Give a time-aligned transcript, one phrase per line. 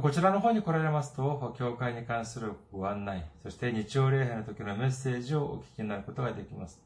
[0.00, 6.80] こちらの方に来られますと、教会に関するご案内、そして日曜礼拝の時のメッセージをお聞きになることができます。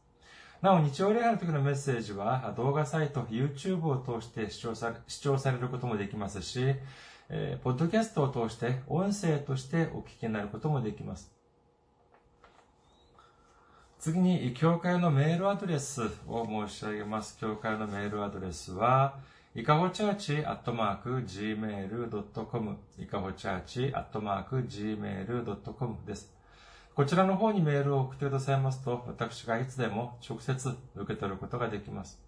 [0.61, 6.75] なお、日曜礼拝の時のメッセージは、動画サイト、YouTube を通して視聴され視聴されることもできますし、
[7.29, 11.33] えーポッドキャストを通して、音声としてお聞きになることもできます。
[14.01, 17.39] 次に、教会のメールアドレスを申し上げます。
[17.39, 19.21] 教会のメールアドレスは、
[19.57, 26.31] いかほチャーチアットマーク gmail.com いかほチャーチアットマーク gmail.com です。
[26.95, 32.21] こちらの方にメールを送ってくださいますと、私がいつでも直接受け取ることができます。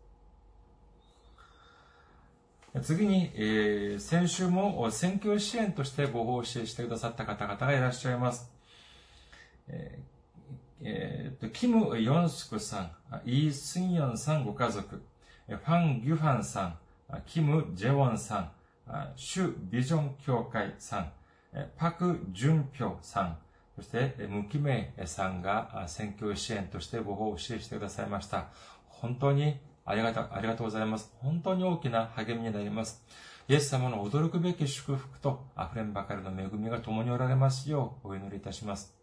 [2.80, 8.50] 次に、えー先週も選挙支援としてご奉仕してくださった方々がいらっしゃいます。
[9.69, 10.02] えー
[10.80, 12.91] えーと、キム・ヨンスクさん、
[13.27, 15.02] イー・スンヨンさんご家族、
[15.47, 16.78] ファン・ギュファンさん、
[17.27, 18.53] キム・ジェウォンさん、
[19.17, 21.12] シュ・ビジョン協会さん、
[21.77, 23.39] パク・ジュンピョさん、
[23.77, 28.48] そして、ムキメイさんが選挙支援としてご奉仕してくださいました。
[28.89, 31.12] 本当にありがと、ありがとうございます。
[31.20, 33.05] 本当に大きな励みになります。
[33.48, 38.97] イエス様の驚くべき祝福と溢れんばかりの恵みが共におられますようお祈りいたします。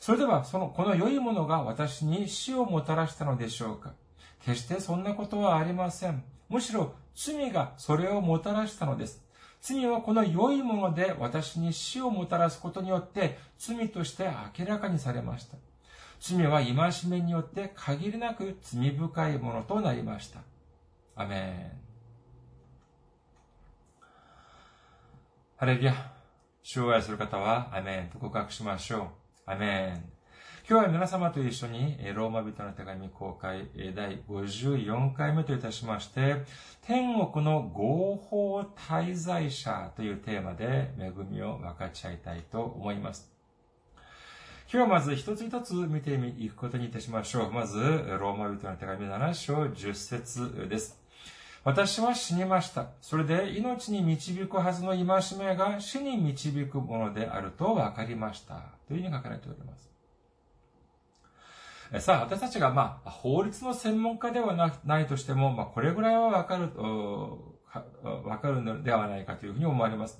[0.00, 3.92] それでは、その、この良いものが私に死をもたらしたのでしょうか
[4.42, 6.24] 決してそんなことはありません。
[6.48, 9.22] むしろ、罪がそれをもたらしたのです。
[9.60, 15.58] 罪はこの良いもので私に死をもたらすことによって罪として明らかにされました。
[16.20, 16.74] 罪は戒
[17.10, 20.40] めによって限りなく罪深いものとなりました。
[21.16, 21.87] アメン。
[25.58, 25.92] ハレルヤ。
[26.62, 29.06] 主を愛する方は、アメンと告白しましょう。
[29.44, 30.04] アメン。
[30.70, 36.44] 今日は皆様と一緒に、ローマ人の手紙公開第54回目といたしまして、
[36.82, 43.28] 天国の合法滞在者というテーマで恵みを分かち合いたいと思います。
[44.72, 47.50] 今日はまず一つ一つ見ていくことにいたしましょう。
[47.50, 50.97] まず、ローマ人の手紙7章10節です。
[51.68, 52.86] 私は死にました。
[53.02, 55.04] それで命に導くはずの戒
[55.38, 58.72] めが死に導くものであると分かりました。
[58.86, 59.90] というふうに書かれております。
[62.02, 70.18] さあ、私たちが、まあ、法律の専門家ではなないとしても、まあ、これぐらいはわかる、おかわかるのではないかというふうに思われます。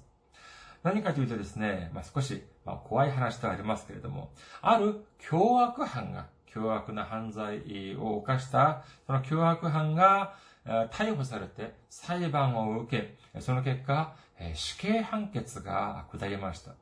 [0.82, 10.34] 何かというとですね、まあ、少し、まあ、怖い話ではありますけれども、ある凶悪犯が、凶悪な犯罪を犯した、その凶悪犯が、
[10.90, 14.14] 逮捕されて裁判を受け、その結果、
[14.54, 16.74] 死刑判決が下りました。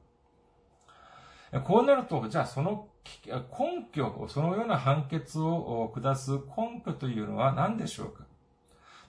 [1.61, 2.89] こうなると、じゃあその
[3.25, 8.25] 根拠、そのような判決を下す根拠というのは何でしょうか？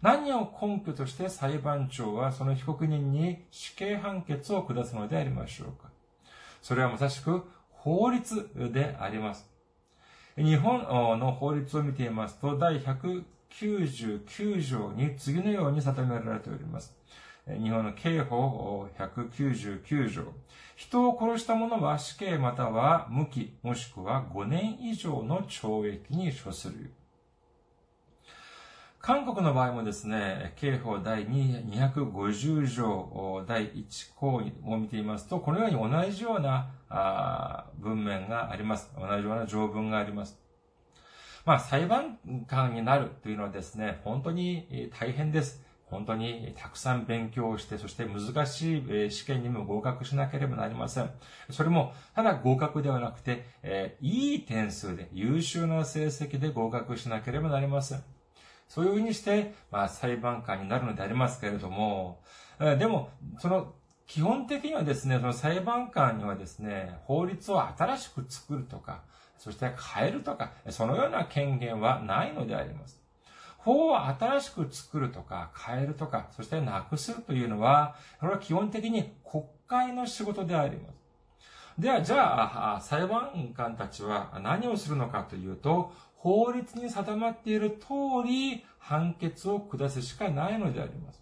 [0.02, 5.90] 何を根拠として裁判長はその被告人に死刑判決を下すのでありましょうか？
[6.62, 9.50] それはまさしく法律であります。
[10.38, 10.82] 日本
[11.20, 12.80] の法律を見ていますと、第
[13.52, 16.96] 199条に次のように定められております。
[17.48, 20.24] 日本の刑法199条。
[20.76, 26.92] 人を殺した者は死刑または無期、もしくは5年以上の懲役に処する。
[29.00, 36.70] 韓国の場合もですね、刑法第250条第1項を見ていますと、このように同じような
[37.80, 38.92] 文面があります。
[38.98, 40.38] 同じような条文があります。
[41.48, 45.64] まあ、裁判官になるというのはですね、本当に大変です。
[45.86, 51.10] 本当にたくさん勉強して、そして難しい試験にも合格しなければなりません。
[51.50, 58.04] それも、ただ合格ではなくて、えいい点数で、優秀な成績で合格しなければなりません。
[58.68, 62.20] そういうふうにして、まあ、裁判官になるのでありますけれども
[62.60, 63.10] え、でも、
[63.40, 63.74] その、
[64.06, 69.04] 基本的にはですね、その裁判官にはですね、法律を新しく作るとか、
[69.38, 73.02] そして変えるとか、そのような権限はないのであります。
[73.58, 80.98] 法を新しく作るとか、変えるとか、そしてなくするというのは、これは基本的に国会の仕事であります。
[81.78, 87.88] では、じゃあ、裁判官たちは何をするのかというと、法律に定まっている通
[88.26, 91.22] り判決を下すしかないのであります。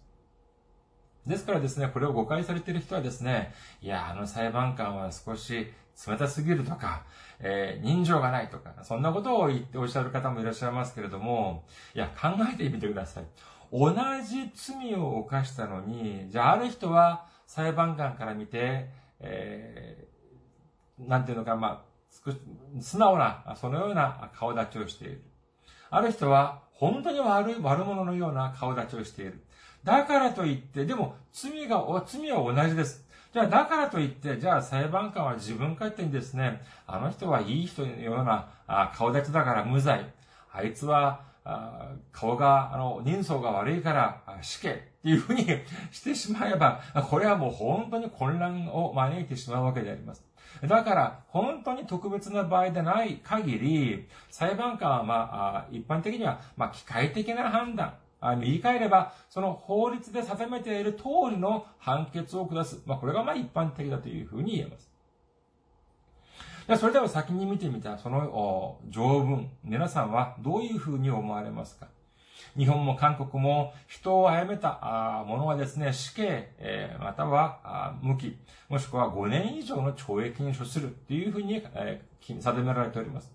[1.26, 3.52] ですからですね、これを誤解されている人はですね、
[3.82, 5.72] いや、あの裁判官は少し
[6.06, 7.04] 冷たすぎるとか、
[7.38, 11.64] えー、人情がないとか、そんなことを言っておっしゃる方もいらっしゃいますけれども、
[11.94, 13.24] いや、考えてみてください。
[13.72, 13.94] 同
[14.24, 18.90] じ罪を犯したのに、じゃあある人は裁判官から見て、
[19.20, 21.96] えー、なんていうのか、まあ、
[22.80, 25.22] 素直な、そのような顔立ちをしている。
[25.90, 29.42] ある人は、本当に悪い、悪者のような顔立ちをしている。
[29.84, 33.05] だからといって、でも、罪が、罪は同じです。
[33.32, 38.48] じゃあ、だからといって、じゃあ裁判官は自分勝手にですね、あの人はいい人のような
[38.94, 40.06] 顔立ちだから無罪。
[40.52, 41.20] あいつは、
[42.12, 45.46] 顔が、あの、人相が悪いから死刑っていうふうに
[45.92, 50.24] してしまえば、これはもう本当に混乱を招いてしまうわけであります。
[50.62, 62.82] だから、本当に特別な場合でない限り、裁判官は、まあ、一般的には、まあ、機械的な判断、言い換えれば、その法律で定めている通りの判決を下す。
[62.86, 64.90] まあ、これがまあ一般的だというふうに言えます。
[66.66, 71.88] じゃあ、それでは先に見てみた、その条文、皆さんはどういうふうに思われますか？
[72.56, 83.32] 日本も韓国も人を殺めたものはですね、死刑、えまたは無期、もしくは5年以上の懲役に処するというふうに、え定められております。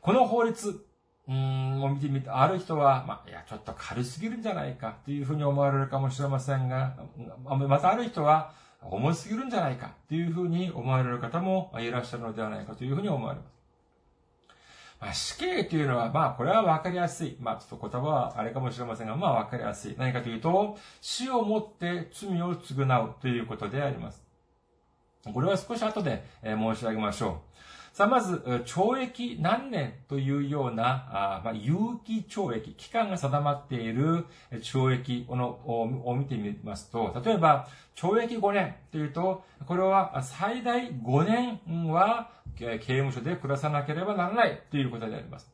[0.00, 0.84] この法律、
[1.26, 6.96] うん、を見てみて、ある人は、まあ、いや、ちょっと軽すぎるんじゃないかというふうに思われるかもしれませんが、
[7.46, 13.54] またある人は、重すぎるんじゃないかというふうに思われる方もいらっしゃるのではないかというふうに思われます。
[15.00, 17.36] まあ、死刑というのは、まあ、これはわかりやすい。
[17.40, 19.94] まあ、ちょっと言葉はあれかもしれませんが、まあ、わかりやすい。
[19.98, 24.22] 何かというと、死をもって罪を償うということであります。
[25.32, 27.54] これは少し後で申し上げましょう。
[27.94, 45.48] さあ、まず、懲役何年というような、あまあ、有期懲役、期間が定まっている懲役を見てみますと、例えば、懲役5年というと、これは最大5年は刑務所で暮らさなければならないということであります。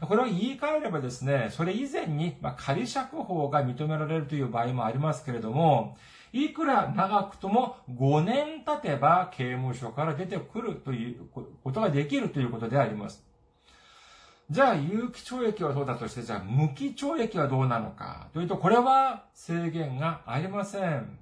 [0.00, 5.96] これを言い換えればですね、それ以前に、仮釈放が認められるという場合もありますけれども、
[6.34, 11.20] いくら長くとも5年経てば刑務所から出てくるという
[11.62, 13.24] ことができるということであります。
[14.50, 21.18] じゃあ、有期懲役はそうだとして、じゃあ、無期懲役はどうなのかというと、これは制限がありません。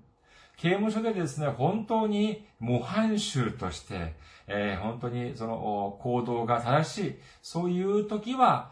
[0.57, 4.15] 刑務所でですね、本当に模範囚として、
[4.47, 8.71] えー、本当にその行動が正しい、そういう時は、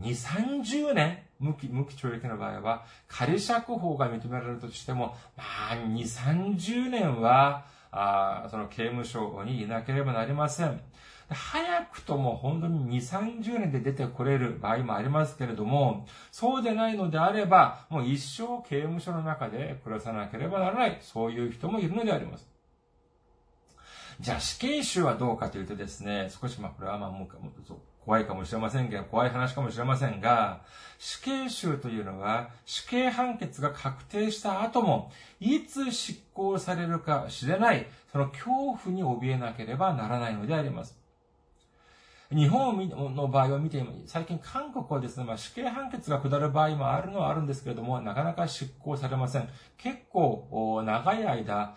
[0.00, 0.08] 2、
[0.64, 10.80] 30年無期、無期懲役の場合は、仮釈放が認められるとしても、まあ、2、30年は、あその刑務所にいなければなりません。
[11.28, 22.48] 早くとも本当に2、30年で出てこれる場合もありますけれども、そうでないのであれば、もう一生刑務所の中で暮らさなければならない、そういう人もいるのであります。
[24.20, 27.28] じゃあ死刑囚はどうかというとですね、少しまあこれはまあもう
[28.06, 30.62] 怖いかもしれませんけど、怖い話かもしれませんが、
[30.96, 35.10] 死刑囚というのは死刑判決が確定した後も、
[35.40, 41.05] いつ執行されるか知れない、その恐怖に怯えなければならないのであります。
[42.34, 49.48] 日本の場合を見て、最近韓国はですね、まあ、死刑判決が下る場合もあるのはあるんですけれども、なかなか執行されません。
[49.76, 51.76] 結構、長い間、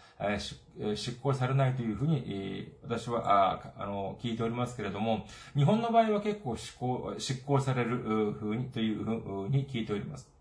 [0.96, 7.98] 執行されないというふうに、私は、あの、聞いておりますけれども、日本の場合は結構執行、執行される
[8.34, 10.39] ふうに、というふうに聞いております。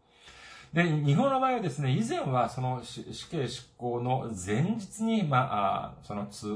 [0.79, 6.47] で、日本の場合はですね、以前はその死刑執行の前日に、まあ、その通、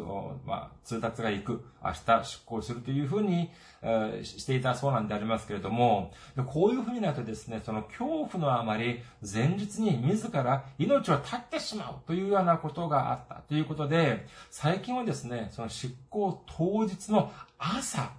[0.47, 3.50] まあ、通達が行く、明日執行するというふうに、
[3.83, 6.12] えー、していたそうなんでありますけれども、
[6.47, 18.12] こういうふうになるとですね、その恐怖のあまり前日に自ら命を絶ってしまうというようなことがあったということで、最近はですね、その執行当日の朝、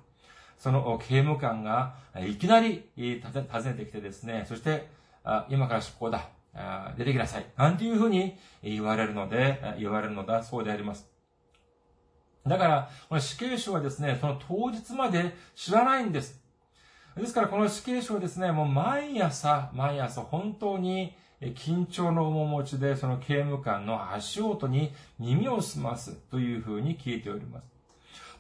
[0.60, 1.96] その刑務官が
[2.28, 2.90] いきなり
[3.24, 6.30] 訪ねてきてですね、そしてあ今から出航だ。
[6.56, 7.46] あ出てきなさい。
[7.58, 11.10] なんていうふうに言われるので、言われるのだそうであります。
[12.46, 16.42] だから、この死刑囚はですね、その当日まで知らないんです。
[17.16, 27.72] ですから、この死刑囚はですね、もう毎朝、毎朝本当に緊張の面持ちで、その刑務官の足音に耳を澄ますというふうに聞いております。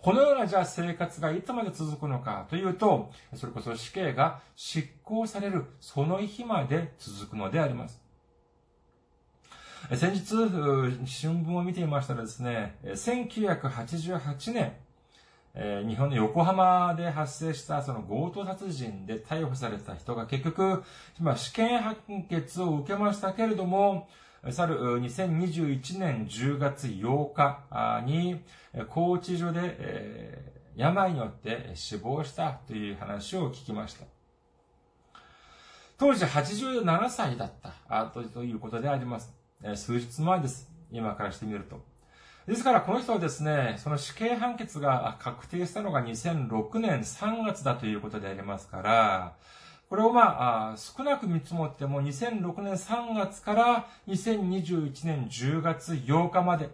[0.03, 8.01] このようなじゃあ生活がいつまで続くのかというと、それこそ死刑が執行されるその日まで続くのであります。
[9.95, 10.25] 先日、
[11.05, 20.83] 新聞を見ていましたらですね、1988年、日本の横浜で発生したその強盗殺人で逮捕された人が結局、
[21.17, 21.95] 今死刑判
[22.29, 24.09] 決を受けましたけれども、
[24.51, 28.41] 去る2021年10月8日に、
[28.89, 34.05] 高知所で、病によって死亡したという話を聞きました。
[35.97, 39.33] 当時87歳だったということであります。
[39.75, 40.69] 数日前です。
[40.91, 41.81] 今からしてみると。
[42.45, 49.35] ですから、この人はですね、その死刑判決が確定したのが2006年3月だということでありますから、
[49.93, 56.71] これをまあ、少なく見積もっても2006年3月から2021年10月8日まで、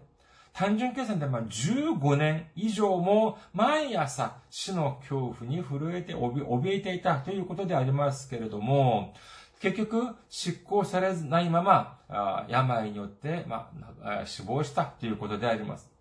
[0.54, 9.14] 単純計算でまあ15年以上も毎朝死の恐怖に震えて怯えていたということでありますけれども、
[9.60, 13.70] 結局執行されないまま病によって、ま
[14.02, 15.99] あ、死亡したということであります。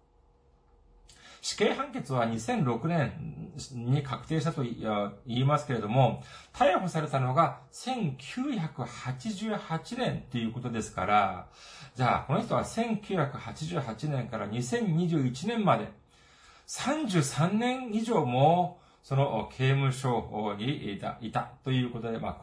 [1.40, 11.48] 死刑判決は2006年に確定したと言いますけれども、逮捕されたのが1988年ということですから、
[11.94, 15.88] じゃあ、この人は1988年から2021年まで、
[16.66, 22.36] 33年以上も、その刑務所にいたいたということで、まあ、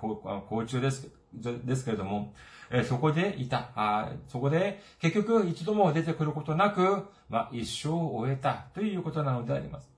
[0.49, 1.09] 交中です。
[1.41, 2.33] ですけれども、
[2.71, 4.11] えそこでいたあ。
[4.27, 9.95] そこで結局一度も出てくることなく、まあ、一生を終えたということなのであります。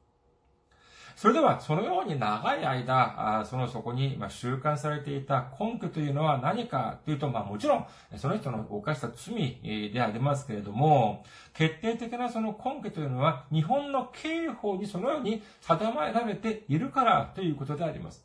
[1.17, 7.85] それでは、そのように長い間、あそのそこに習慣されていた根拠というのは何かというと、まあもちろん、
[8.17, 11.25] その人の犯した罪でありますけれども、
[11.55, 18.23] 決定的なその根拠というのは、日本の刑法にそのように定められているからということであります。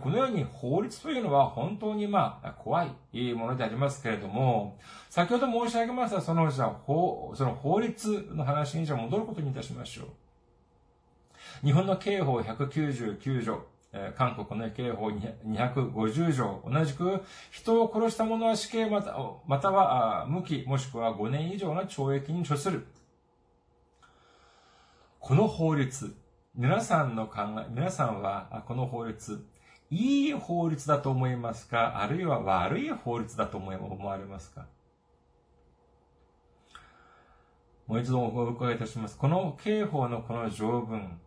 [0.00, 11.66] このように法律というのは本当にまあ怖いものでありますけれども、先ほど申し上げましたそのじゃ法、その法律の話にじゃ戻ることにいたしましょう。
[11.66, 13.64] 日本の刑法199条、
[14.16, 22.86] 韓国の刑法250条、同じく人を殺した者は死刑またまたは無期もしくは5年以上の懲役に処する。
[25.18, 26.16] この法律、
[26.54, 29.44] 皆さんの考え、皆さんはこの法律、
[29.90, 32.00] いい法律だと思いますか？
[32.00, 34.66] あるいは悪い法律だと思われますか？
[37.86, 39.18] もう一度お伺いいたします。
[39.18, 41.20] この刑法のこの条文、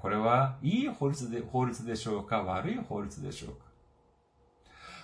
[0.00, 2.42] これはいい法律で法律でしょうか？
[2.42, 3.56] 悪い法律でしょうか？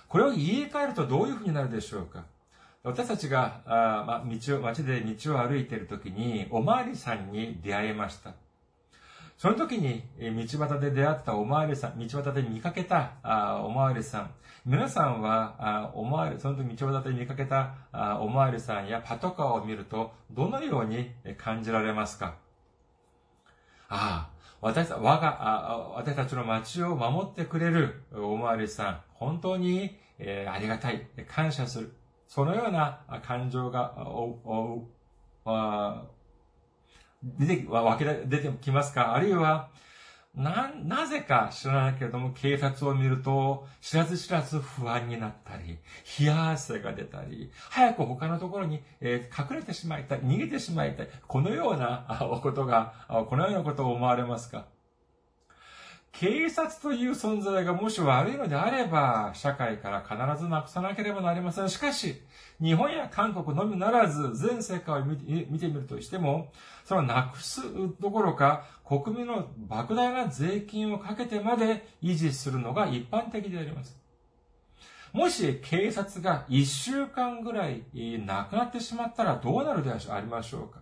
[0.09, 2.25] これを言い換えるとどういうふうになるでしょうか？
[2.83, 8.33] 私たちが、あま、道を、街で道を歩いているときに、おまわりさんに出会いました。
[9.41, 13.13] その時に、道端で出会ったおまわりさん、道端で見かけた
[13.65, 14.31] おまわりさん。
[14.67, 17.73] 皆さんは、おまわり、その時道端で見かけた
[18.21, 22.35] おまわりさんやパトカーを見ると、どのように感じられますか？
[23.89, 31.91] ああ、私た、我が、私たちの街を守ってくれるおまわりさん、本当に、えー、ありがたい、感謝する。
[32.27, 34.85] そのような感情が、お、
[35.45, 36.07] お、
[37.23, 39.13] 出て、わけ出てきますか？
[39.15, 39.69] あるいは、
[40.33, 45.77] な、なぜか知らないけれども、警察を見ると、知らず知らず不安になったり、
[46.19, 52.93] 冷や汗が出たり、早く他のところに、えー、隠れてしまいたい、逃げてしまいたい、このようなことが、
[53.29, 54.65] このようなことを思われますか？
[56.11, 61.69] 警察という存在がもし悪いのであれば、社会から必ずなくさなければなりません。
[61.69, 62.21] しかし、
[62.61, 66.51] 日本や韓国のみならず、全世界を見てみるとしても、
[66.85, 67.61] そのなくす
[67.99, 73.97] どころか、国民の莫大な税金をかけてまで維持するのが一般的であります。
[75.13, 77.83] もし警察が一週間ぐらい
[78.25, 80.79] なくなってしまったらどうなるでありましょうか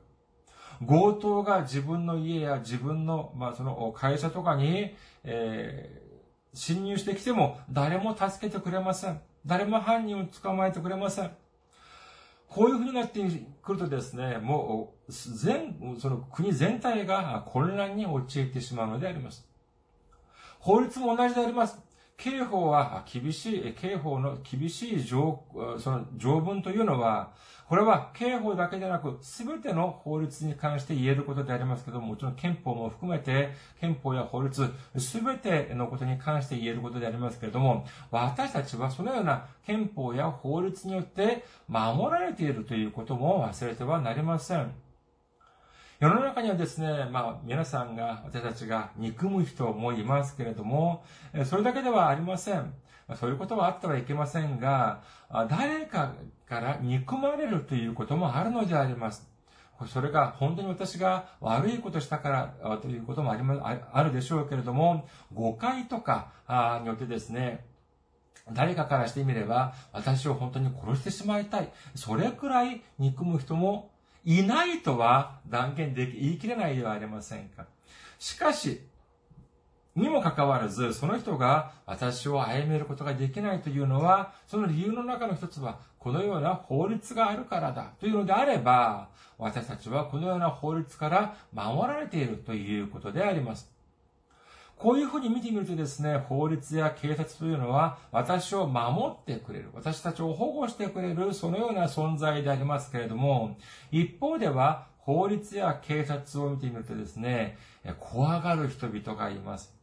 [0.86, 9.22] 強盗が自分の家や自分の、まあ、その会社とかに、えー、侵入してきても誰も助けてくれません。
[9.46, 11.32] 誰も犯人を捕まえてくれません。
[12.48, 13.22] こういうふうになって
[13.62, 19.48] くるとですね、もう、全、その国全体が混乱に陥ってしまうのであります。
[20.60, 21.80] 法律も同じであります。
[22.20, 25.42] 刑法は厳しい、刑法の厳しい条、
[25.80, 27.32] その条文というのは、
[27.70, 44.74] これは刑法だけでなく、すべての法律に関して言えることでありますけども、もちろん憲法も含めて、憲法や法律、すべてのことに関して言えることでありますけれども、私たちはそのような憲法や法律によって守られているということも忘れてはなりません。
[46.00, 51.04] 世の中にはですね、まあ、皆さんが、私たちが憎む人もいますけれども、
[51.44, 52.74] それだけではありません。
[53.20, 56.14] そういうことはあってはいけませんが、誰か
[56.48, 59.30] から憎まれるということもあるのであります。
[59.88, 62.30] それが本当に私が悪いことしたか
[62.64, 63.60] らということもありま、
[63.92, 66.32] あるでしょうけれども、誤解とか
[66.80, 67.66] によってですね、
[68.54, 71.70] 誰かからしてみれば、私を本当に殺してしまいたい。
[71.94, 73.92] それくらい憎む人も
[74.26, 77.66] いないとは断言でき、言い切れないではありませんか。
[78.18, 78.82] しかし、
[79.96, 93.70] にもかかわらず、その人が私を歩めることができないというのは、その理由の中の一つは、このような法律があるからだというのであれば、私たちはこのような法律から守られているということであります。
[94.80, 103.58] こういうふうに見てみるとですね、法律や警察というのは私を守ってくれる、私たちを保護してくれる、そのような存在でありますけれども、
[103.92, 107.58] 一方では法律や警察を見てみるとですね、
[108.00, 109.76] 怖がる人々がいます。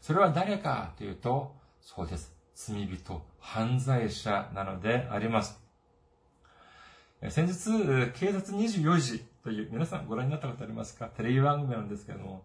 [0.00, 2.34] それは誰かというと、そうです。
[2.54, 5.60] 罪人、犯罪者なのであります。
[7.28, 11.06] 先日、警察24時という、皆さんご覧になったことありますか？
[11.06, 12.42] テレビ番組なんですけども、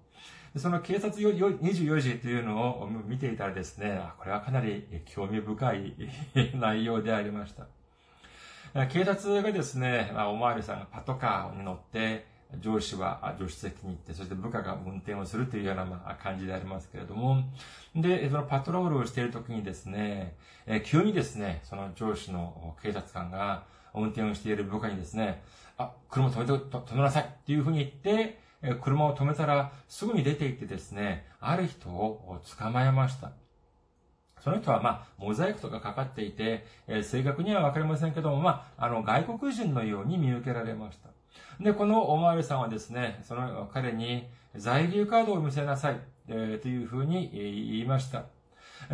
[0.57, 5.93] その警察24時というのを見ていたらですね、これはかなり興味深い
[6.55, 7.67] 内容でありました。
[8.87, 12.25] 警察がですね、おまわりさんがパトカーに乗って、
[12.59, 15.85] 上司は助手席に行って、そして部下が運転をするというような
[16.21, 17.43] 感じでありますけれども、
[17.93, 20.35] で、そのパトロールをしているときにですね、
[20.85, 23.63] 急にですね、その上司の警察官が
[23.93, 25.43] 運転をしている部下にですね、
[25.77, 28.44] あ、車止めて、止めなさいっていうふうに言って、
[28.81, 33.31] 車を止めたらすぐに出て行ってですね、ある人を捕まえました。
[34.45, 41.09] その人は、まあ、モザイクとかかかっていて、えー、正確にはわかりませんけども、まあ、あの、外国人のように見受けられました。
[41.63, 48.25] で、このおまわりさんはですね、その彼に在留カードを見せなさい、えー、というふうに言いました。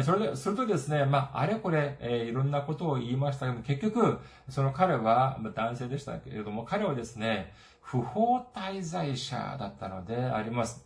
[0.04, 7.52] それで、するとですね、まあ、あれこれ、えー、いろんなことを言いましたけども、結局、その彼は、まあ男性でしたけれども、彼はですね、
[7.82, 10.86] 不法滞在者だったのであります。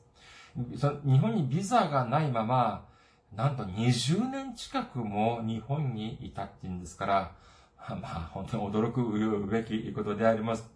[0.55, 2.85] 日本にビザがないまま、
[3.35, 7.31] なんと20年近くも日本にいたっていうんですから、
[7.89, 10.74] まあ本当に驚くべきことであります。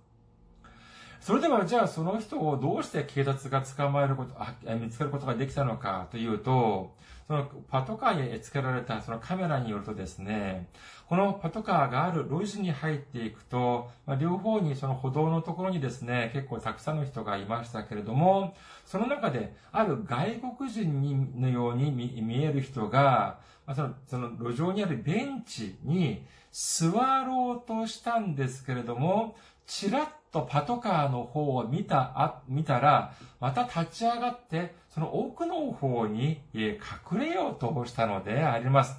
[1.19, 6.95] それではじゃあその人をどうして警察が捕まえること、あ見つけることができたのかというと、
[7.27, 10.67] そのパトカーにつけられたそのカメラによるとですね、
[11.07, 18.55] このパトカーがある路地に入っていくと、ま、両方にその歩道のところにですね、結構たくさんの人がいましたけれども、
[18.85, 26.89] その中である外国人にのように見える人が、ま、そのその路上にあるベンチに座
[27.23, 29.35] ろうとしたんですけれども、
[29.69, 38.97] ちらっとパトカーの方を見た、あ、見たら、また立ち上がって、その奥の方に隠れようとしたのであります。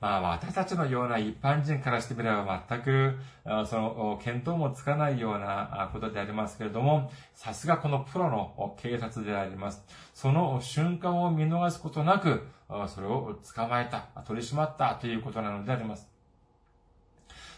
[0.00, 3.18] まあ私たちのような一般人からしてみれば全く、
[3.66, 9.84] その、見当もつかないようなことでありますけれども、さすがこのプロの警察であります。
[10.14, 12.46] その瞬間を見逃すことなく、
[12.86, 16.08] それを捕まえた、取り締まったということなのであります。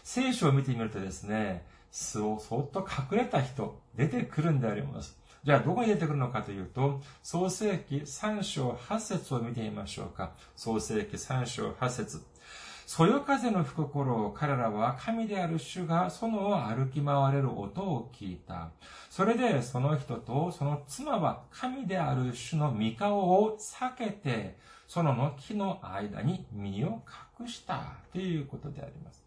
[0.03, 5.17] 聖書を見てみるとですね、巣をそっと隠れた人、出てくるんであります。
[5.43, 10.33] じゃあ、どこに出てくるのかというと、創世記3章8節を見てみましょうか。
[10.55, 12.21] 創世記3章8節
[12.87, 18.69] そよ風の吹く頃、彼らは神である主が園を歩き回れる音を聞いた。
[19.09, 27.03] それでその人とその妻は神である主の御顔を避けて、園の木の間に身を
[27.39, 29.26] 隠したということであります。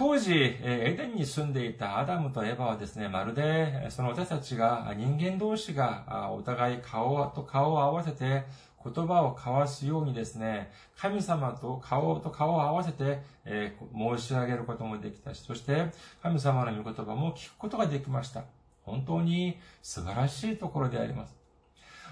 [0.00, 8.44] 当時、エデンに住んでいたアダムとエヴァはですね、まるで、その私たちが、人間同士が、お互い顔と顔を合わせて、
[8.82, 15.90] 言葉を交わすようにですね、神様と顔と顔を合わせて、えー、申し上げることもできたし、そして
[16.22, 18.44] 神様の御言葉も聞くことができました。
[18.84, 21.36] 本当に素晴らしいところであります。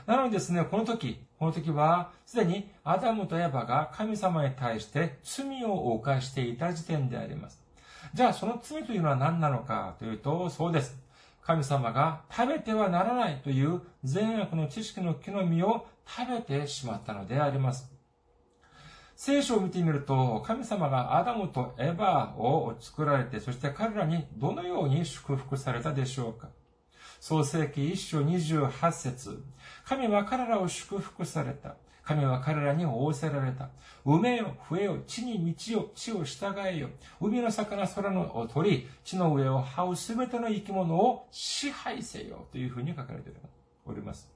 [0.05, 7.66] なのにですね、この時、この時は、すでにアダムとエバが神様に対して罪を犯していた時点であります。
[8.14, 10.97] じゃあ、その罪というのは何なのかというと、そうです。
[11.42, 17.90] 神様が食べてはならないという善悪の知識の木の実を食べてしまったのであります。
[19.16, 26.49] 聖書を見てみると、神様がアダムとエバーを作られて、そして彼らにどのように祝福されたでしょうか
[27.21, 29.42] 創世記一章28節
[29.85, 31.75] 神は彼らを祝福された。
[32.09, 33.68] 神は彼らに仰せられた。
[34.07, 36.88] 埋めよ、増えよ、地に道よ、地を従えよ。
[37.21, 42.47] 海の魚、空の鳥、地の上を這うすべての生き物を支配せよ。
[42.51, 43.31] というふうに書かれて
[43.85, 44.33] おります。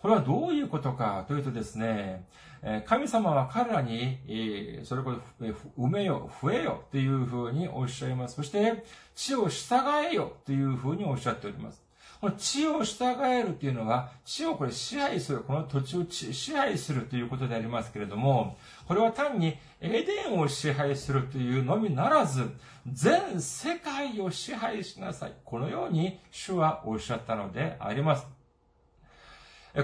[0.00, 2.28] これはどういうことかというとですね、
[2.86, 4.20] 神様は彼らに、
[4.84, 5.44] それこそ、
[5.76, 8.36] 埋めよ、増えよというふうにおっしゃいます。
[8.36, 8.84] そして、
[9.16, 11.85] 地を従えよというふうにおっしゃっております。
[12.20, 22.50] この地を従えるというのは、地をこれ支配する、この土地を支配するということでありますけれども、これは単にエデンを支配するというのみならず、
[22.90, 25.32] 全世界を支配しなさい。
[25.44, 28.35] このように主はおっしゃったのであります。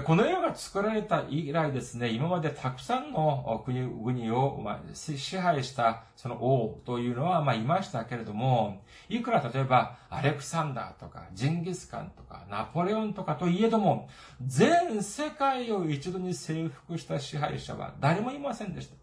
[0.01, 4.59] この世が作られた以来ですね、今までたくさんの国々を
[4.95, 14.09] 支配したその王というのはまあいましたけれども、いくら例えばアレクサンダーとかジンギスカンとかナポレオンとかといえども、
[14.43, 18.95] 全世界を一度に征服した支配者は誰もいませんでした。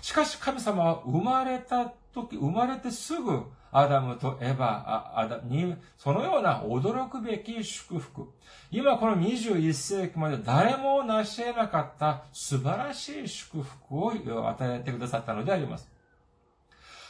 [0.00, 3.42] しかし神様は生まれた時、生まれてすぐ
[3.78, 8.32] アダムとエヴァに、そのような驚くべき祝福。
[8.70, 15.90] 今この21世紀まで誰も成し得なかった素晴らしい祝福を与えてくださったのであります。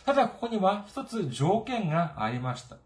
[0.05, 2.79] ただここには一つ条件がありました。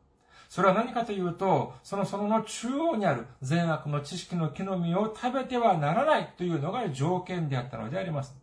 [0.51, 8.40] それは何かというと、そのそのの中央にある善悪の知識の木の実を食べてはならないというのが条件であったのであります。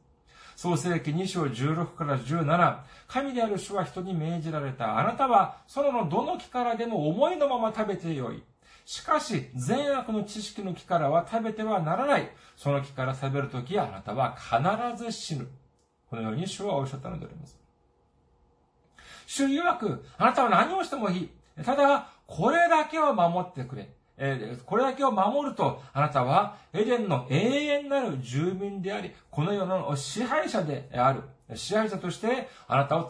[0.57, 4.97] 創世記2章16から17、神である主は人に命じられた。
[4.97, 8.41] あなたは、そのどの木からでも思いのまま食べてよい。
[8.83, 12.31] しかし、善悪の知識の木からは食べてはならない。
[12.55, 15.47] その木から食べるとき、あなたは必ず死ぬ。
[16.09, 17.55] このように主はおっしゃったのであります。
[19.27, 21.29] 主曰く、あなたは何をしてもいい。
[21.63, 23.89] ただ、これだけは守ってくれ。
[24.17, 31.21] えこれだけを守ると、あなたはエデンの永遠なる住民であり、この世の支配者である。
[31.55, 33.09] 支配者として、あなたを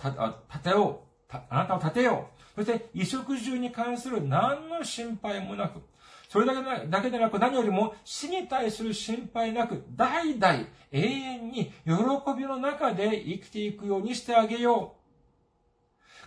[0.50, 1.36] 立てよう。
[1.50, 2.64] あなたを立てよう。
[2.64, 5.82] そして、衣食住に関する何の心配もなく、
[6.30, 11.94] それだけだけでなく何よりも死に対する心配なく、代々永遠に喜
[12.38, 14.97] びの中で生きていくようにしてあげよう。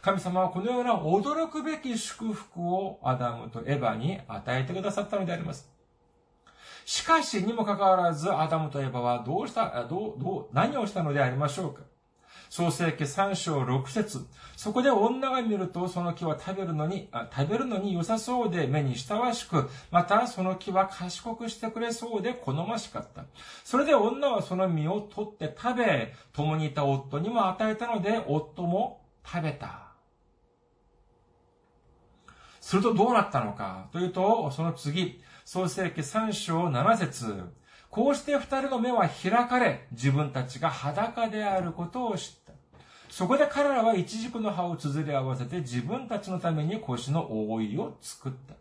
[0.03, 5.71] 神様はこのような驚くべき祝福をアダムとエヴァに与えてくださったのであります。
[6.87, 11.83] しかし、にもかかわらず、アダムとエヴァはどうした、どう、どう、何をしたのでありましょうか
[12.49, 23.25] 創世記3章6節そこで女が見ると、その木は食べるのに、食べるのに良さそうで目に親しく、またその木は賢くしてくれそうで好ましかった。
[23.63, 29.90] それで女はその実を取って食べ、共にいた夫にも与えたので、夫も食べた。
[32.71, 37.43] するとどうなったのかというと、その次、創世記3章7節
[37.91, 42.53] こうして二人の目は開かれ、自分たちが裸であることを知った。
[43.09, 48.55] そこで彼らは一軸の葉を綴り合わせて自分たちのために腰の覆いを作った。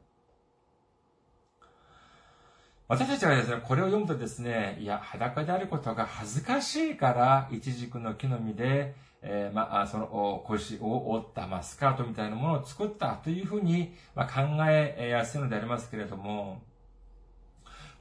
[2.88, 16.62] 私たちはですね、これを読むとですね、いや、裸であることが恥ずかしいから、一軸の木の実で、えー、まあ、その腰を折った、まあ、スカートみたいなものを作ったというふうに、まあ、考えやすいのでありますけれども、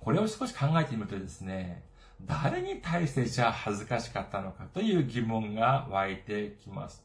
[0.01, 1.83] これを少し考えてみるとですね、
[2.25, 7.05] 誰に対してじゃあ恥ずかしかったのかという疑問が湧いてきます。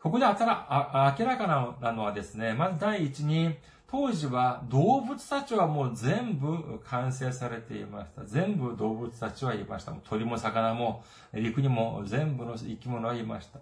[0.00, 1.46] ここであたらあ明らか
[1.80, 3.56] なのはですね、まず第一に、
[3.88, 8.24] 当時は動物たちはもう全部完成されていました。
[8.24, 9.92] 全部動物たちはいました。
[10.08, 13.60] 鳥も魚も陸にも全部の生き物はいました。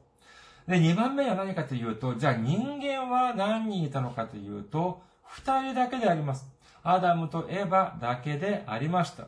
[0.66, 6.46] で、2番目は何かというと、じゃあ人間は何人いたのかというと、2人だけであります。
[6.82, 9.24] アダムとエバだけでありました。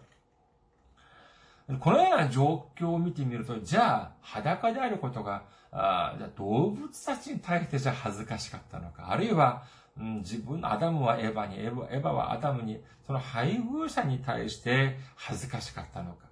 [1.80, 9.64] このような状況を見てみると、じゃあ裸であることが、あじゃあ動物たちに対してじゃ恥ずかしかったのか、あるいは、
[9.98, 16.26] うん、自分、アダムはエヴァに、エヴァはアダムに、その配偶者に対して恥ずかしかったのか。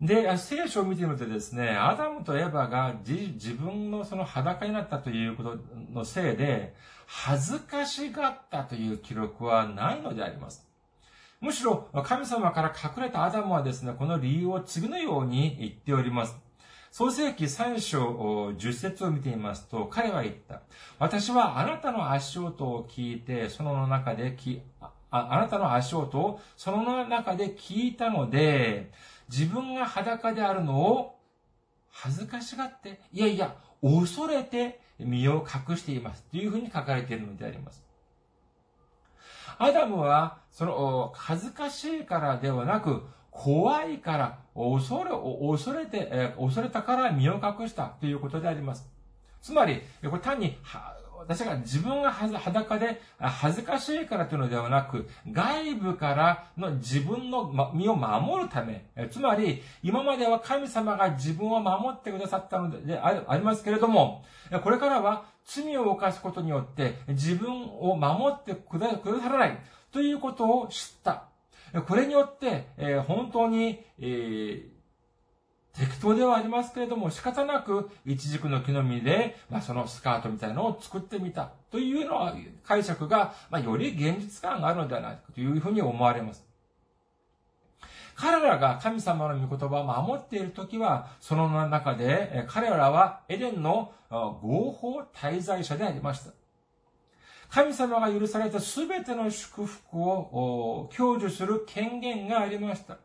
[0.00, 5.58] で、聖書を見てみるとですね、アダムとエヴァが自分のその裸になったということ
[5.92, 6.74] のせいで、
[7.06, 10.66] 恥ずかしがったという記録はないのであります。
[11.40, 16.49] むしろ、神様から隠れたアダムはですね、この理由を次のように言っております。
[16.90, 20.62] 創世記3章10節を見てみますと、彼は言った。
[20.98, 28.90] 私はあなたの足音を聞いて、その中でき、ああなたの足音をその中で聞いたので、
[29.28, 31.16] 自分が裸であるのを
[31.90, 36.24] 恥ずかしがって、いやいや、恐れて身を隠しています。
[36.24, 37.84] というふうに書かれているのであります。
[39.58, 48.88] アダムは、その、恥ずかしいからではなく、怖いから、恐れ、恐れて、え恐れたから身を隠したということであります。
[49.40, 50.58] つまり、これ単に、
[51.20, 64.24] 私が自分が裸で恥ずかしいからというのではなく、外部からの自分の身を守るため、つまり、今までは神様が自分を守ってくださったのでありますけれども、
[64.62, 69.58] これからは罪を犯すことによって自分を守ってくださらない
[69.92, 71.29] ということを知った。
[71.86, 74.80] これによってえ、本当に、えー
[75.72, 81.52] 適当ではありますけれども、仕方なく、一軸の木の実で、まあ、そのスカートみたいなのを作ってみた。
[81.70, 86.44] というのは、解釈が、まあ、より現実感があるのではないかというふうに思われます。
[88.16, 96.39] 彼らが神様の御言葉を守っているときは、その中で、彼らはエデンの合法滞在者でありました。
[97.50, 102.98] 神様が許されたすべての祝福を享受する権限がありました。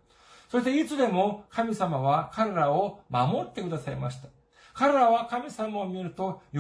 [0.50, 4.30] そしていつでも神様は彼らを守ってくださいました。
[4.74, 6.60] 彼らは神様を見ると喜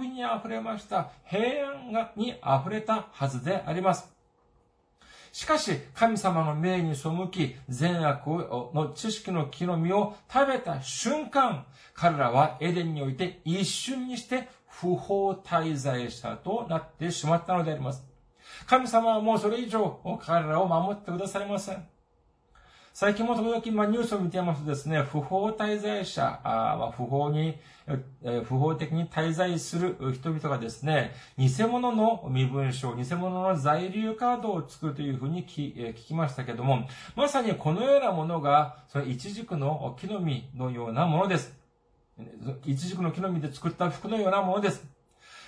[0.00, 1.10] びに溢れました。
[1.24, 4.16] 平安がに溢れたはずであります。
[5.32, 14.48] しかし、神様の命に背き、善悪の知識の木の実を食べた瞬間、彼らはエデンにおいて一瞬にして
[14.80, 18.04] 不法滞在者となってしまったのであります。
[18.66, 21.88] 神様はもうそれ以上彼らを守ってくださいません。
[22.92, 27.58] 最近も時々、まあ、ニュースを見ていますとですね、不法滞在者、あまあ、不法に、
[28.22, 36.86] え不法的に滞在する人々がですね、偽物の身分証、偽物の在留カードを作るというふうに聞,、え聞きましたけども、
[37.16, 41.55] まさにこのようなものが、その一軸の木の実のようなものです。
[42.64, 44.84] 一軸の木の実で作った服のようなものです。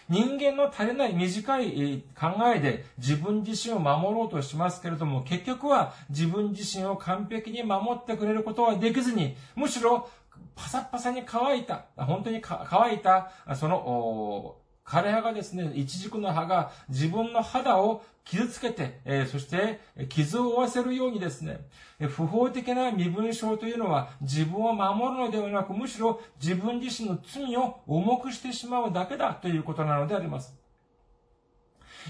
[0.09, 10.09] 人間の足りない短い考えで自分自身を守ろうとしますけれども、結局は自分自身を完璧に守ってくれることはできずに、むしろ
[10.55, 14.57] パサッパサに乾いた、本当に乾いた、その、
[14.89, 21.61] 枯葉がですね、イチジクの葉が自分の肌を傷つけて、え、そして傷を負わせるようにですね、
[22.09, 30.58] 不法的な身分証というのは自分を守るのではなく、むしろ自分自身の罪を重くしてしまうだけだということなのであります。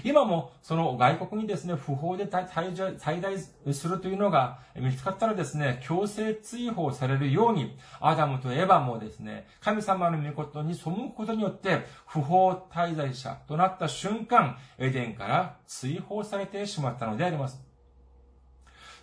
[0.03, 17.69] 今もその外国にですね、不法で滞在するというのが見つかったらですね、強制追放されるように、アダムとエヴァもですね、神様の御事に背くことによって、不法滞在者となった瞬間、エデンから追放されてしまったのであります。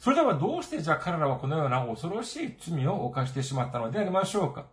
[0.00, 4.66] それではどうしてじゃあ彼らはこのような恐ろしい罪を犯してしまったのでありましょうか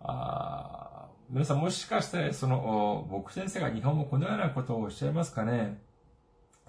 [0.00, 0.87] あ
[1.30, 5.76] 皆さんもしかして、その、僕先生が日本語このようなことをおっしゃいますかね？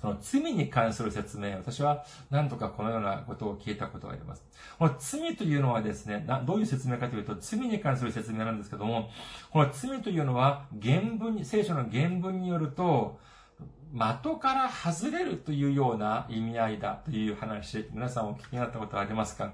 [0.02, 4.44] その罪に関する説明、私は何とかこのようなことを聞いたことがあります。
[4.78, 9.10] この罪というのはですね、どういう説明かというと、罪に関する説明なんですけども、
[9.50, 13.18] この罪というのは原文に、聖書の原文によると、
[13.94, 19.54] 的から外れるというような意味合いだという話、皆さんお聞きになったことはありますか？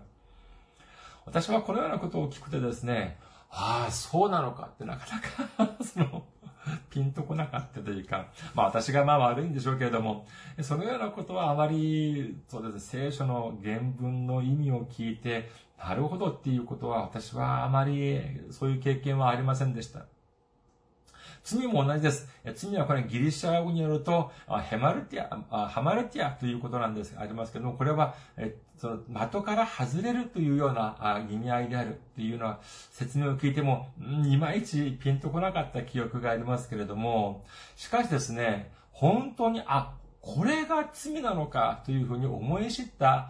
[1.28, 3.20] 私はこのようなことを聞くとですね、
[3.58, 5.06] ああ、そうなのかってなか
[5.58, 6.26] なかその、
[6.90, 10.28] ピンとこなかったというか、まあ私がまあ悪いんでしょうけれども、
[10.62, 18.20] そのようなことはあまり、そうですね、聖書の原文の意味を聞いて、なるほどっていうことは私はあまり
[18.52, 20.06] そういう経験はありませんでした。
[21.46, 22.28] 罪も同じです。
[22.56, 24.32] 罪はこれギリシャ語によると、
[24.68, 28.16] ヘマルティア、ハマルティアということなんです、ありますけども、これは、
[28.78, 32.60] その、的から外れるというような意味合いであるというような
[32.92, 33.90] 説明を聞いても、
[34.26, 43.30] いまいちピンとこなかった記憶がありますけれども、しかしですね、本当に、あ、これが罪なのかというふうに思い知った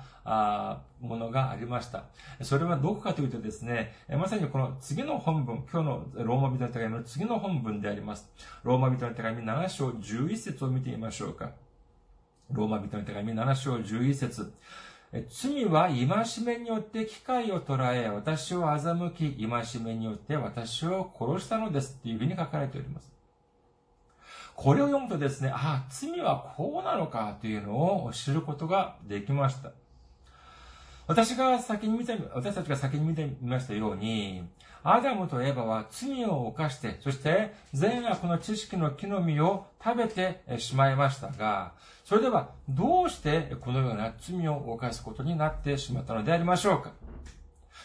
[1.05, 2.05] ものがありました。
[2.41, 8.29] それはどこかというとですね、まさにこの次の本文、今日のローマ人の手紙の次の本文であります。
[8.63, 11.51] ローマ人の手紙7章11節を見てみましょうか。
[12.51, 14.53] ローマ人の手紙7章11節
[15.29, 21.95] 罪は戒めによって機会を捉え、私を欺き、戒めによって私を殺したのです。
[22.01, 23.15] というふうに書かれております。
[24.55, 29.71] これを読むとですね、ああ、罪はこうなのかというのを知ることができました。
[31.07, 34.43] 私が先に見て、私たちが先に見てみましたように、
[34.83, 46.91] アダムとエバは罪を犯して、そして善悪の知識の木の実を食べてしまいましたが、それではどうしてこのような罪を犯すことになってしまったのでありましょうか？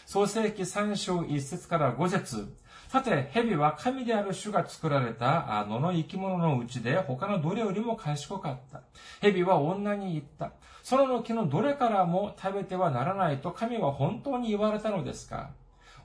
[0.05, 2.53] 創世記3章1節から5節。
[2.91, 8.81] さて、蛇は神である主が作られた野の生き物のうちで他のどれよりも賢かった。
[9.21, 10.51] 蛇は女に言った。
[10.83, 15.51] その木のどれからも食べてはならないと神は本当に言われたのですか？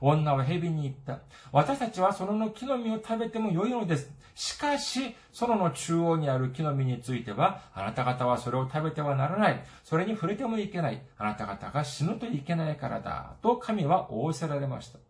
[0.00, 1.18] 女は蛇に言った。
[1.50, 4.08] 私たちはその木の実を食べても良いのです。
[4.36, 9.60] しかし、その中央にある木の実については、あなた方はそれを食べてはならない。
[9.82, 11.02] それに触れてもいけない。
[11.18, 13.34] あなた方が死ぬといけないからだ。
[13.42, 15.00] と神は仰せられました。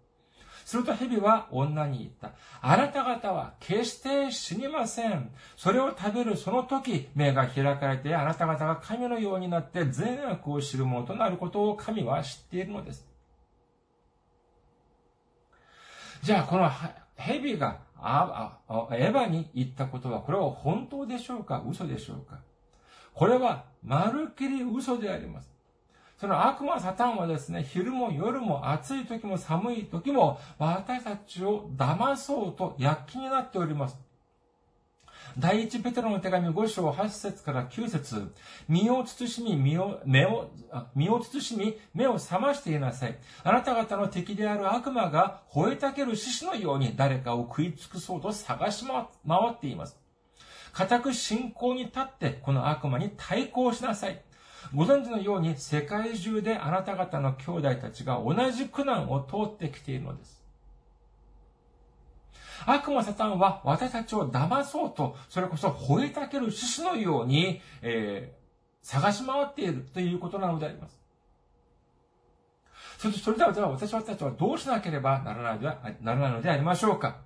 [0.67, 2.33] すると蛇は女に言った。
[2.61, 5.31] あなた方は決して死にません。
[5.57, 13.07] それを食べるその時、目が開かれてあなた方が神のようになって善悪を知るものとなることを神は知っているのです。
[16.25, 16.69] じゃあ、この
[17.15, 21.63] 蛇がエヴァに言ったことは、これは本当でしょうか？
[21.65, 22.41] 嘘でしょうか？
[23.15, 25.56] これは、まるっきり嘘であります。
[26.19, 34.07] その悪魔サタンはですね、昼も夜も暑い時も寒い時も私たちを騙そうと躍起になっております。
[35.39, 38.33] 第一ペテロの手紙5章8節から9節
[38.69, 40.51] 身を慎み、身を、目を、
[40.95, 43.19] 身を慎み、目を覚ましていなさい。
[43.45, 49.05] あなた方の敵である悪魔が吠えたける獅子のように誰かを食い尽くそうと探し回
[49.51, 49.99] っています。
[50.73, 54.23] 固く信仰に立ってこの悪魔に対抗しなさい。
[54.75, 60.45] ご存知のように世界中であなた方の兄弟たちが同じ苦難を通ってきているのです。
[62.65, 70.99] 悪魔サタンは私たちを騙そうと、それこそ吠えたける獅子のように、えー、探し回っているということなのであります。
[72.99, 75.67] そしてそれでは、私たちはどうしなければならないで
[76.01, 77.19] ならないのでありましょうか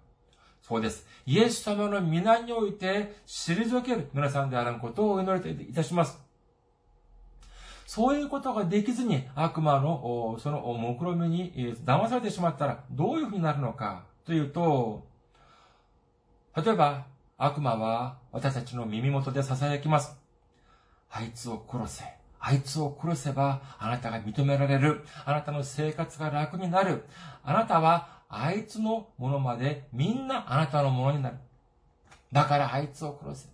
[0.63, 1.07] そうです。
[1.27, 6.30] イエス様の皆において退ける皆さんであらんことをお祈りいたします。
[7.91, 15.09] そういうことができずに悪魔のその目論みに騙されてしまったらどういうふうになるのかというと、
[16.57, 20.17] 例えば悪魔は私たちの耳元で囁きます。
[21.11, 22.05] あいつを殺せ。
[22.39, 25.05] あいつを殺せばあなたが認められる。
[25.25, 27.03] あなたの生活が楽になる。
[27.43, 31.39] あなたはあいつのものまでみんなあなたのものになる。
[32.31, 33.49] だからあいつを殺せ。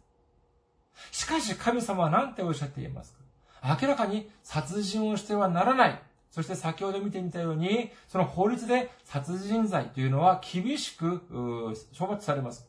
[1.10, 3.20] しかし神様は何ておっしゃっていますか？
[3.62, 6.00] 明らかに殺人をしてはならない。
[6.30, 11.20] そして先ほど見てみたように、その法律で殺人罪というのは厳しく
[11.98, 12.68] 処罰されます。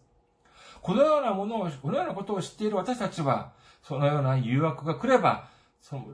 [0.82, 3.52] このようなものを、このようなことを知っている私たちは、
[3.84, 5.50] そのような誘惑が来れば、
[5.82, 6.06] その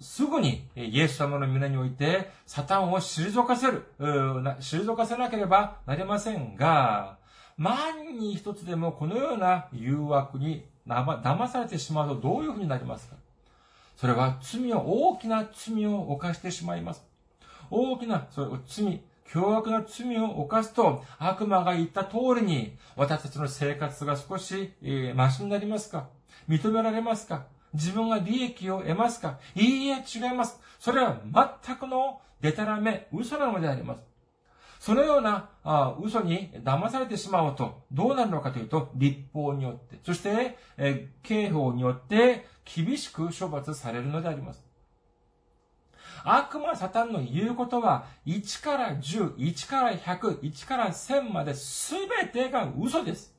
[0.00, 7.18] すぐにイエス様の皆において、サタンを退かせる、退かせなければなりませんが、
[7.56, 7.78] 万
[8.18, 13.16] に一つでもこのような誘惑に騙されてしまうとどういうふうになりますか？
[14.02, 14.80] それは罪を、
[15.12, 17.04] 大きな罪を犯してしまいます。
[17.70, 26.08] 大きな、それ罪、凶悪な罪を犯すと、悪魔が言った通りに、私たちの生活が少し、えー、マシになりますか？
[26.48, 27.44] 認められますか？
[27.74, 29.38] 自分が利益を得ますか？
[29.54, 30.58] いいえ、違います。
[30.80, 31.20] それは
[31.64, 34.00] 全くのデタラメ、嘘なのであります。
[34.82, 44.66] そのようなあ嘘に騙されてしまうと、どうなるのかというと、立法によって、そして、え刑法によって厳しく処罰されるのであります。
[46.24, 53.32] 悪魔サタンの言うことは、1から10、1から100、1から1000まで全てが嘘です。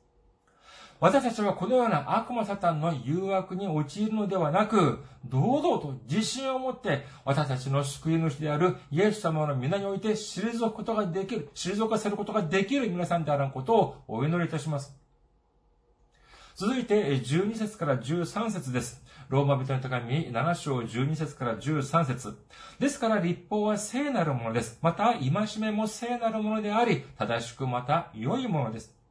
[1.04, 14.96] 私たちはこのような悪魔サタンの誘惑に陥るのではなく、堂々と自信を持って私たちの救い主であるイエス様の皆において退くことができる、退かせることができる皆さんであらんことをお祈りいたします。
[16.54, 19.04] 続いて、12節から13節です。
[19.28, 22.38] ローマ人の手紙7章12節から13節
[22.78, 24.78] ですから立法は聖なるものです。
[24.80, 29.03] また、戒めも聖なるものであり、正しくまた良いものです。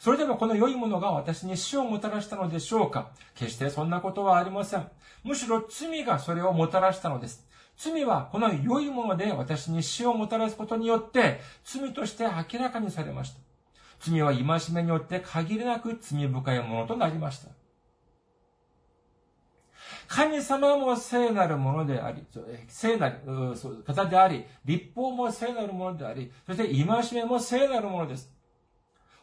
[0.00, 3.10] それでもこの良いものが私に死をもたらしたのでしょうか？
[3.34, 4.88] 決してそんなことはありません。
[5.24, 7.46] むしろ罪がそれをもたらしたのです。
[7.76, 13.40] 罪はこの良いもので私に死をもたらすことによって罪として明らかにされました。
[14.00, 17.48] 罪は戒めによって限りなく罪深いものとなりました。
[20.06, 22.24] 神様も聖なるものであり、
[22.68, 23.16] 聖なる
[23.86, 28.32] 方であり、立法も聖なるものであり、そして戒めも聖なるものです。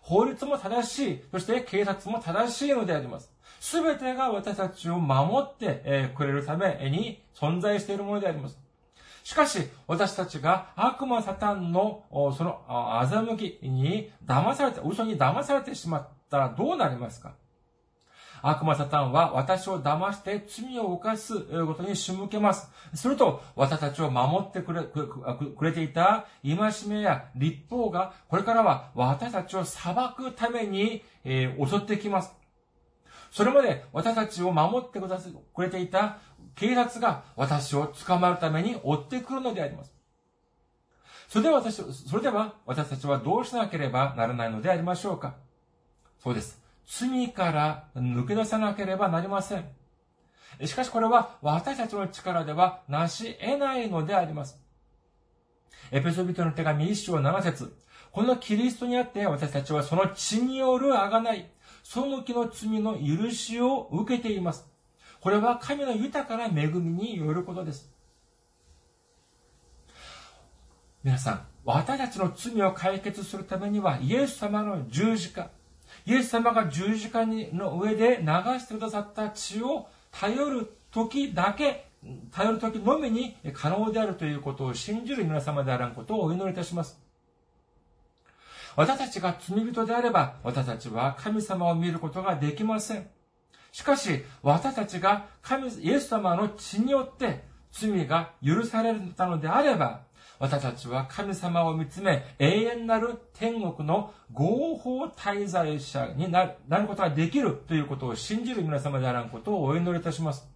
[0.05, 3.31] 法律も正しい、そして警察も正しいのであります。
[3.59, 8.59] すべてが私たちを守ってくれるために存在しているものであります。
[9.23, 12.03] しかし、私たちが悪魔サタンの、
[12.37, 17.33] その、欺きに騙されて、嘘に騙されてしまったらどうなりますか？
[18.47, 22.69] 悪魔サタンは私を騙して罪を犯すことに仕向けます。
[22.93, 26.55] すると、私たちを守ってくれくれていた戒
[26.87, 32.33] めや立法が、これからは私たちを裁くために、えー、襲ってきます。
[33.31, 36.19] それまで私たちを守ってくださくれていた
[36.53, 39.93] 警察が私を捕まるために追ってくるのであります。
[41.27, 45.35] それでは私、それでは私たちはどうしなければならないのでありましょうか
[46.23, 46.64] そうです。
[46.87, 49.65] 罪から抜け出さなければなりません。
[50.63, 54.59] しかしこれは私たちの力ではなし得ないのであります。
[55.91, 57.75] エペソビトの手紙一章七節
[58.11, 61.45] このキリストにあって私たちはその血による贖い、
[61.83, 64.65] その木の罪の許しを受けています。
[65.19, 67.91] これは神の豊かな恵みによることです。
[71.03, 75.49] 皆さん、私たちの罪を解決するためには、イエス様の十字架、
[76.05, 78.25] イエス様が十字架の上で流
[78.59, 81.87] してくださった血を頼る時だけ、
[82.31, 86.99] 頼る時のみに可能であるということを信じる皆様であらんことをお祈りいたします。
[88.75, 93.07] 私たちが罪人であれば、私たちは神様を見ることができません。
[93.71, 100.04] しかし、私たちが神、イエス様の血によって罪が許されたのであれば、
[100.39, 110.47] 私たちは神様を見つめ、永遠なる天国の合法滞在者になることができるということを信じる皆様であらんことをお祈りいたします。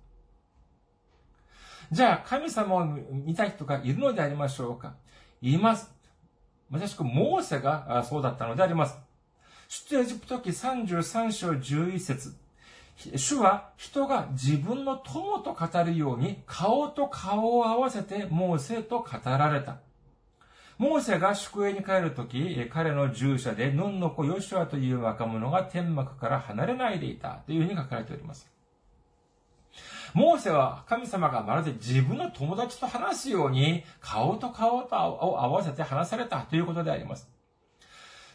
[1.92, 4.94] じゃあ、神様を見た人がいるのでありましょうか
[5.42, 5.90] います。
[6.70, 8.98] まさしく、モーセがそうだったのであります。
[9.70, 12.36] 出エジプト記33章11節
[13.16, 19.78] 主は人が自分の友と語るように顔と顔を合わせてモーセと語られた。
[20.78, 28.50] モーセが宿営に帰るとき、彼の従者でヌンの子ヨシュアという若者が天幕から離れないでいたというふうに書かれております。
[30.14, 37.30] モーセは神様がまるで自分の友達と話すように顔と顔と合わせて話されたということであります。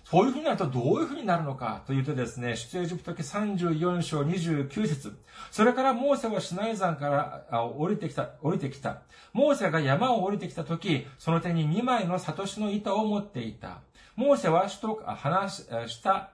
[0.05, 5.16] そういうふうになるとどういうふうになるのかというとですね、出エジプト記34章29節
[5.50, 7.09] それからモーセはシナイ山か
[7.50, 9.02] ら降りてきた、降りてきた。
[9.32, 13.80] モーセが山を降りてきたとき、その手に2枚のサトシの板を持っていた。
[14.14, 16.30] モーセは主と話した、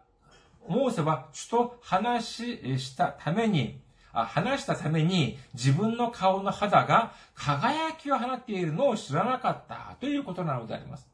[0.69, 3.81] モーセは主と話したために、
[4.13, 11.10] 話したために自分の顔の肌が輝きを放っているのを知らなかったということなのであります。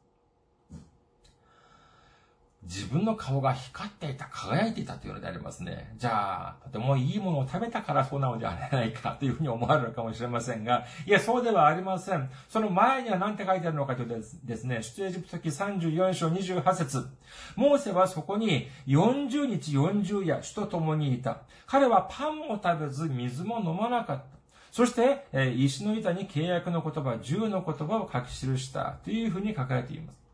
[2.67, 5.93] 自分の顔が光っていた、輝いていたというのでありますね。
[5.97, 12.29] じゃあ、とてもいいものを食べたからそうなのではないかというふうに思われるかもしれませんが、いや、そうではありません。
[12.49, 17.07] その前には何て書いてあるのかというとですね、出エジプト記34章28節
[17.55, 21.39] モーセはそこに40日40夜、主と共にいた。
[21.65, 24.23] 彼はパンも食べず、水も飲まなかった。
[24.71, 30.26] そして、石の板に契約の言葉、10の言葉を書き記したというふうに書かれています。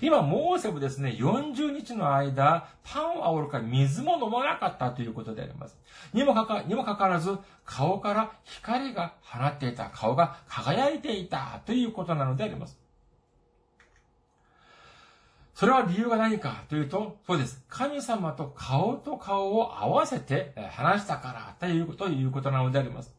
[0.00, 5.76] 今、モーセもですね、40日の間、パンはおろか水も飲まなかったということであります。
[6.14, 12.78] にもかか、にもかかわらず、顔から光が放っていた、顔が輝いていたということなのであります。
[15.54, 17.62] それは理由が何かというと、そうです。
[17.68, 23.14] 神様と顔と顔を合わせて話したからというこということなのであります。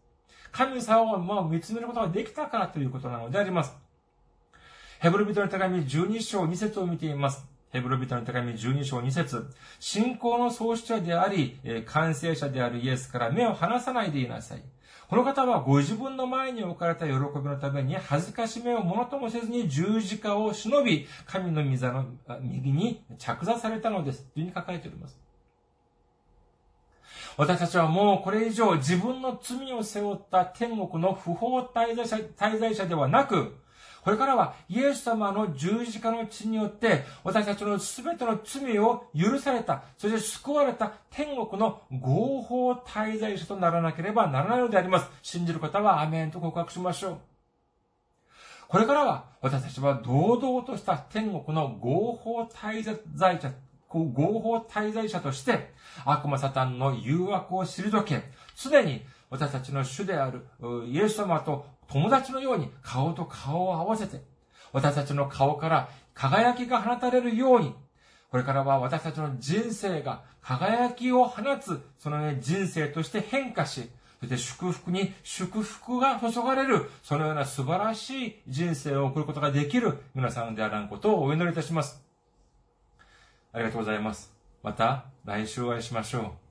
[0.51, 3.82] 神様を見つめることができたからということなのであります。
[5.04, 7.45] ヘブル人の手紙12章2節を見ています。
[7.74, 9.47] ヘブル人の手紙12章2節
[9.82, 14.64] 信仰の創始者であり、完成者であるイエスから目を離さないでいなさい。
[15.10, 22.06] この方はご自分の前に置かれた喜びのために恥ずかしめをものともせずに十字架を忍び、神の御座の
[22.39, 24.24] 右に着座されたのです。
[24.34, 25.20] というふうに書かれております。
[27.36, 33.58] 私たちはもうこれ以上自分の罪を背負った天国の不法滞在者滞在者ではなく、
[34.04, 45.10] これからはイエス様の十字架の血によって私たちの全ての罪を許された、そして救われた天国の合法滞在者とならなければならないのであります。
[45.22, 47.18] 信じる方はアメンと告白しましょう。
[48.68, 52.84] これからは私たちは堂々とした天国の合法滞
[53.16, 53.51] 在者、
[53.88, 55.72] 合法滞在者として
[56.04, 58.24] 悪魔サタンの誘惑を退け、
[58.56, 60.45] 常に私たちの主である
[60.88, 64.21] イエス様と友達のように顔と顔を合わせて、
[64.71, 67.73] 私たちの顔から輝きが放たれるように、
[68.31, 82.01] これからは私たちの人生が輝きを放つ、そのね、人生として変化し、そして祝福に祝福が注がれる、そのような素晴らしい人生を送ることができる皆さんであらんことをお祈りいたします。
[83.51, 84.34] ありがとうございます。
[84.63, 86.43] また来週お会いしましょう。